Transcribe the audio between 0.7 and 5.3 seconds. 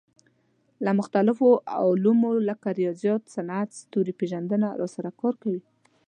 له مختلفو علومو لکه ریاضیات، صنعت، ستوري پېژندنه سره